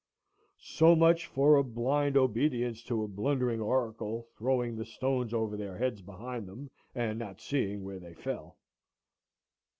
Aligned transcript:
So 0.57 0.95
much 0.95 1.27
for 1.27 1.57
a 1.57 1.63
blind 1.63 2.17
obedience 2.17 2.81
to 2.85 3.03
a 3.03 3.07
blundering 3.07 3.61
oracle, 3.61 4.25
throwing 4.35 4.75
the 4.75 4.83
stones 4.83 5.31
over 5.31 5.55
their 5.55 5.77
heads 5.77 6.01
behind 6.01 6.47
them, 6.47 6.71
and 6.95 7.19
not 7.19 7.39
seeing 7.39 7.83
where 7.83 7.99
they 7.99 8.15
fell. 8.15 8.57